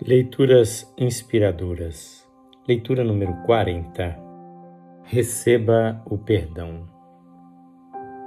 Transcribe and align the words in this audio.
Leituras 0.00 0.94
inspiradoras. 0.96 2.24
Leitura 2.68 3.02
número 3.02 3.34
40. 3.44 4.16
Receba 5.02 6.00
o 6.06 6.16
perdão. 6.16 6.86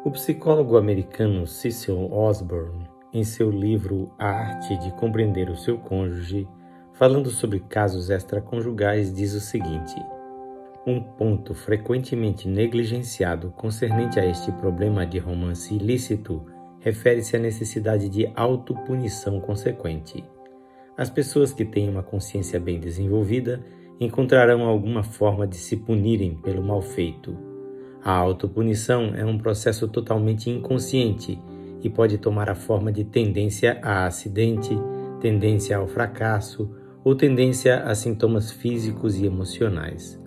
O 0.04 0.12
psicólogo 0.12 0.76
americano 0.76 1.48
Cecil 1.48 2.12
Osborne, 2.12 2.90
em 3.14 3.24
seu 3.24 3.50
livro 3.50 4.12
A 4.20 4.28
Arte 4.28 4.78
de 4.80 4.92
Compreender 4.96 5.50
o 5.50 5.56
Seu 5.56 5.78
Cônjuge, 5.78 6.46
falando 6.92 7.30
sobre 7.30 7.62
casos 7.62 8.10
extraconjugais, 8.10 9.16
diz 9.16 9.34
o 9.34 9.40
seguinte: 9.40 9.96
Um 10.86 11.00
ponto 11.02 11.54
frequentemente 11.54 12.50
negligenciado 12.50 13.50
concernente 13.52 14.20
a 14.20 14.26
este 14.26 14.52
problema 14.52 15.06
de 15.06 15.20
romance 15.20 15.74
ilícito 15.74 16.46
refere-se 16.82 17.38
à 17.38 17.40
necessidade 17.40 18.10
de 18.10 18.30
autopunição 18.36 19.40
consequente. 19.40 20.22
As 21.02 21.10
pessoas 21.10 21.52
que 21.52 21.66
têm 21.66 21.90
uma 21.90 22.04
consciência 22.04 22.60
bem 22.60 22.80
desenvolvida 22.80 23.60
encontrarão 24.00 24.62
alguma 24.62 25.02
forma 25.02 25.48
de 25.48 25.56
se 25.56 25.78
punirem 25.78 26.36
pelo 26.36 26.62
mal 26.62 26.80
feito. 26.80 27.36
A 28.04 28.12
autopunição 28.12 29.16
é 29.16 29.26
um 29.26 29.36
processo 29.36 29.88
totalmente 29.88 30.48
inconsciente 30.52 31.42
e 31.82 31.90
pode 31.90 32.20
tomar 32.20 32.52
a 32.52 32.54
forma 32.54 32.92
de 32.92 33.04
tendência 33.04 33.80
a 33.82 34.06
acidente, 34.06 34.78
tendência 35.20 35.76
ao 35.76 35.88
fracasso 35.88 36.70
ou 37.04 37.16
tendência 37.16 37.82
a 37.82 37.96
sintomas 37.96 38.52
físicos 38.52 39.18
e 39.18 39.26
emocionais. 39.26 40.22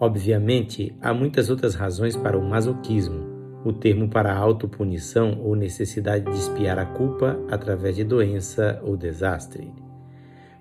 Obviamente, 0.00 0.96
há 1.02 1.12
muitas 1.12 1.50
outras 1.50 1.74
razões 1.74 2.16
para 2.16 2.38
o 2.38 2.42
masoquismo, 2.42 3.60
o 3.62 3.74
termo 3.74 4.08
para 4.08 4.34
autopunição 4.34 5.38
ou 5.42 5.54
necessidade 5.54 6.24
de 6.24 6.38
espiar 6.38 6.78
a 6.78 6.86
culpa 6.86 7.38
através 7.50 7.94
de 7.94 8.04
doença 8.04 8.80
ou 8.82 8.96
desastre. 8.96 9.84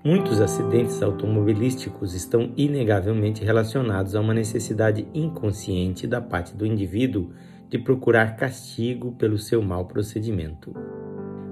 Muitos 0.05 0.41
acidentes 0.41 1.01
automobilísticos 1.01 2.13
estão 2.13 2.51
inegavelmente 2.57 3.41
relacionados 3.41 4.15
a 4.15 4.19
uma 4.19 4.33
necessidade 4.33 5.07
inconsciente 5.13 6.05
da 6.05 6.19
parte 6.19 6.53
do 6.53 6.65
indivíduo 6.65 7.29
de 7.69 7.79
procurar 7.79 8.35
castigo 8.35 9.13
pelo 9.13 9.37
seu 9.37 9.61
mau 9.61 9.85
procedimento. 9.85 10.73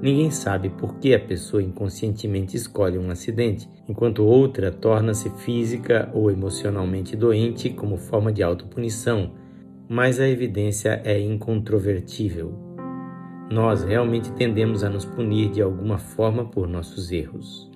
Ninguém 0.02 0.30
sabe 0.32 0.68
por 0.68 0.96
que 0.96 1.16
a 1.16 1.20
pessoa 1.20 1.64
inconscientemente 1.64 2.58
escolhe 2.58 2.98
um 2.98 3.10
acidente, 3.10 3.70
enquanto 3.88 4.26
outra 4.26 4.70
torna-se 4.70 5.30
física 5.30 6.12
ou 6.14 6.30
emocionalmente 6.30 7.16
doente 7.16 7.70
como 7.70 7.96
forma 7.96 8.34
de 8.34 8.44
autopunição, 8.44 9.32
mas 9.88 10.20
a 10.20 10.28
evidência 10.28 11.02
é 11.06 11.18
incontrovertível. 11.18 12.54
Nós 13.50 13.86
realmente 13.86 14.30
tendemos 14.34 14.84
a 14.84 14.90
nos 14.90 15.06
punir 15.06 15.52
de 15.52 15.62
alguma 15.62 15.98
forma 15.98 16.44
por 16.44 16.68
nossos 16.68 17.14
erros. 17.14 17.71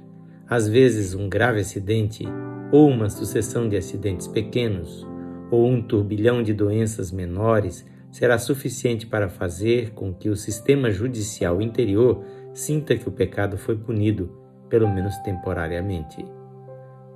Às 0.48 0.68
vezes, 0.68 1.16
um 1.16 1.28
grave 1.28 1.60
acidente, 1.60 2.24
ou 2.72 2.88
uma 2.90 3.10
sucessão 3.10 3.68
de 3.68 3.76
acidentes 3.76 4.28
pequenos, 4.28 5.06
ou 5.50 5.68
um 5.68 5.82
turbilhão 5.82 6.44
de 6.44 6.54
doenças 6.54 7.12
menores 7.12 7.86
será 8.12 8.38
suficiente 8.38 9.08
para 9.08 9.28
fazer 9.28 9.92
com 9.92 10.14
que 10.14 10.30
o 10.30 10.36
sistema 10.36 10.92
judicial 10.92 11.62
interior 11.62 12.24
sinta 12.54 12.96
que 12.96 13.10
o 13.10 13.12
pecado 13.12 13.58
foi 13.58 13.76
punido, 13.76 14.32
pelo 14.70 14.88
menos 14.88 15.18
temporariamente. 15.18 16.26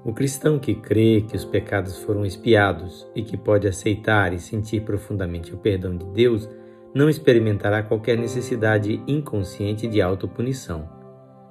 O 0.04 0.14
cristão 0.14 0.58
que 0.58 0.74
crê 0.74 1.24
que 1.28 1.36
os 1.36 1.46
pecados 1.46 1.98
foram 2.00 2.26
expiados 2.26 3.08
e 3.16 3.22
que 3.22 3.38
pode 3.38 3.68
aceitar 3.68 4.34
e 4.34 4.40
sentir 4.40 4.82
profundamente 4.82 5.54
o 5.54 5.58
perdão 5.58 5.96
de 5.96 6.06
Deus 6.08 6.50
não 6.96 7.10
experimentará 7.10 7.84
qualquer 7.84 8.18
necessidade 8.18 9.02
inconsciente 9.08 9.88
de 9.88 10.02
autopunição. 10.02 10.90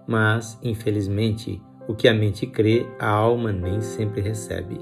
Mas, 0.07 0.59
infelizmente, 0.63 1.63
o 1.89 1.95
que 1.95 2.07
a 2.07 2.13
mente 2.13 2.47
crê, 2.47 2.87
a 2.99 3.09
alma 3.09 3.51
nem 3.51 3.81
sempre 3.81 4.21
recebe. 4.21 4.79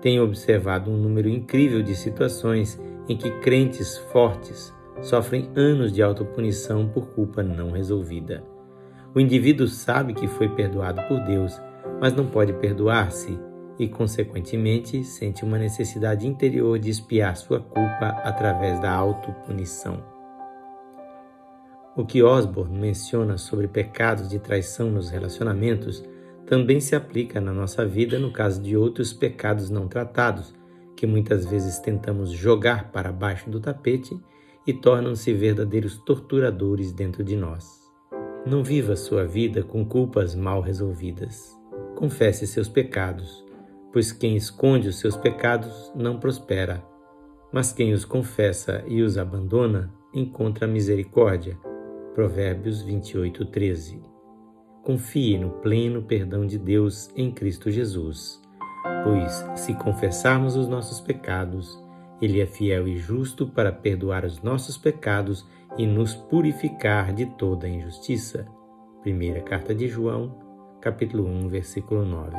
Tenho 0.00 0.24
observado 0.24 0.90
um 0.90 0.96
número 0.96 1.28
incrível 1.28 1.82
de 1.82 1.94
situações 1.94 2.80
em 3.06 3.16
que 3.16 3.30
crentes 3.40 3.98
fortes 4.10 4.74
sofrem 5.02 5.50
anos 5.54 5.92
de 5.92 6.02
autopunição 6.02 6.88
por 6.88 7.08
culpa 7.08 7.42
não 7.42 7.72
resolvida. 7.72 8.42
O 9.14 9.20
indivíduo 9.20 9.66
sabe 9.66 10.14
que 10.14 10.26
foi 10.26 10.48
perdoado 10.48 11.02
por 11.08 11.20
Deus, 11.20 11.60
mas 12.00 12.14
não 12.14 12.26
pode 12.26 12.54
perdoar-se 12.54 13.38
e, 13.78 13.88
consequentemente, 13.88 15.04
sente 15.04 15.44
uma 15.44 15.58
necessidade 15.58 16.26
interior 16.26 16.78
de 16.78 16.88
espiar 16.88 17.36
sua 17.36 17.60
culpa 17.60 18.20
através 18.24 18.80
da 18.80 18.90
autopunição. 18.90 20.02
O 21.96 22.06
que 22.06 22.22
Osborne 22.22 22.78
menciona 22.78 23.36
sobre 23.36 23.68
pecados 23.68 24.28
de 24.28 24.38
traição 24.38 24.90
nos 24.90 25.10
relacionamentos 25.10 26.02
também 26.50 26.80
se 26.80 26.96
aplica 26.96 27.40
na 27.40 27.52
nossa 27.52 27.86
vida 27.86 28.18
no 28.18 28.32
caso 28.32 28.60
de 28.60 28.76
outros 28.76 29.12
pecados 29.12 29.70
não 29.70 29.86
tratados, 29.86 30.52
que 30.96 31.06
muitas 31.06 31.46
vezes 31.46 31.78
tentamos 31.78 32.32
jogar 32.32 32.90
para 32.90 33.12
baixo 33.12 33.48
do 33.48 33.60
tapete 33.60 34.20
e 34.66 34.72
tornam-se 34.72 35.32
verdadeiros 35.32 35.96
torturadores 35.98 36.90
dentro 36.90 37.22
de 37.22 37.36
nós. 37.36 37.64
Não 38.44 38.64
viva 38.64 38.96
sua 38.96 39.24
vida 39.24 39.62
com 39.62 39.84
culpas 39.84 40.34
mal 40.34 40.60
resolvidas. 40.60 41.56
Confesse 41.94 42.48
seus 42.48 42.68
pecados, 42.68 43.46
pois 43.92 44.10
quem 44.10 44.34
esconde 44.34 44.88
os 44.88 44.98
seus 44.98 45.16
pecados 45.16 45.92
não 45.94 46.18
prospera, 46.18 46.84
mas 47.52 47.72
quem 47.72 47.92
os 47.92 48.04
confessa 48.04 48.82
e 48.88 49.02
os 49.02 49.16
abandona 49.16 49.94
encontra 50.12 50.66
misericórdia. 50.66 51.56
Provérbios 52.12 52.82
28, 52.82 53.44
13 53.46 54.10
confie 54.82 55.38
no 55.38 55.50
pleno 55.50 56.02
perdão 56.02 56.46
de 56.46 56.58
Deus 56.58 57.10
em 57.16 57.30
Cristo 57.30 57.70
Jesus. 57.70 58.40
Pois, 59.04 59.44
se 59.54 59.74
confessarmos 59.74 60.56
os 60.56 60.68
nossos 60.68 61.00
pecados, 61.00 61.78
Ele 62.20 62.40
é 62.40 62.46
fiel 62.46 62.88
e 62.88 62.96
justo 62.96 63.46
para 63.46 63.72
perdoar 63.72 64.24
os 64.24 64.42
nossos 64.42 64.76
pecados 64.76 65.46
e 65.76 65.86
nos 65.86 66.14
purificar 66.14 67.12
de 67.12 67.26
toda 67.26 67.68
injustiça. 67.68 68.46
Primeira 69.02 69.40
Carta 69.40 69.74
de 69.74 69.88
João, 69.88 70.34
capítulo 70.80 71.26
1, 71.26 71.48
versículo 71.48 72.04
9. 72.04 72.36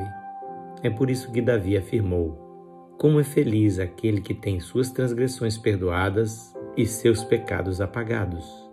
É 0.83 0.89
por 0.89 1.09
isso 1.09 1.31
que 1.31 1.41
Davi 1.41 1.77
afirmou: 1.77 2.95
Como 2.97 3.19
é 3.19 3.23
feliz 3.23 3.79
aquele 3.79 4.21
que 4.21 4.33
tem 4.33 4.59
suas 4.59 4.91
transgressões 4.91 5.57
perdoadas 5.57 6.53
e 6.75 6.85
seus 6.85 7.23
pecados 7.23 7.81
apagados. 7.81 8.70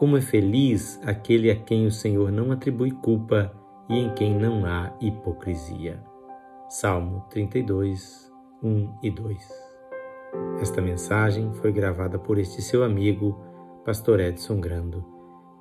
Como 0.00 0.16
é 0.16 0.22
feliz 0.22 0.98
aquele 1.04 1.50
a 1.50 1.56
quem 1.56 1.86
o 1.86 1.92
Senhor 1.92 2.32
não 2.32 2.50
atribui 2.50 2.90
culpa 2.90 3.52
e 3.86 3.98
em 3.98 4.14
quem 4.14 4.34
não 4.34 4.64
há 4.64 4.96
hipocrisia. 4.98 6.02
Salmo 6.70 7.26
32, 7.28 8.32
1 8.62 8.94
e 9.02 9.10
2. 9.10 9.48
Esta 10.58 10.80
mensagem 10.80 11.52
foi 11.52 11.70
gravada 11.70 12.18
por 12.18 12.38
este 12.38 12.62
seu 12.62 12.82
amigo, 12.82 13.38
Pastor 13.84 14.20
Edson 14.20 14.58
Grando. 14.58 15.04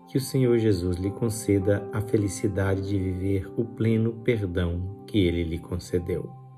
Que 0.08 0.18
o 0.18 0.22
Senhor 0.22 0.58
Jesus 0.58 0.96
lhe 0.96 1.12
conceda 1.12 1.86
a 1.92 2.00
felicidade 2.00 2.88
de 2.88 2.98
viver 2.98 3.52
o 3.58 3.66
pleno 3.66 4.22
perdão 4.24 5.04
que 5.06 5.20
ele 5.20 5.44
lhe 5.44 5.60
concedeu. 5.60 6.49